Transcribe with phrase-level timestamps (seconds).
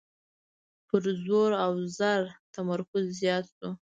[0.87, 3.69] پر زور او زر تمرکز زیات شو.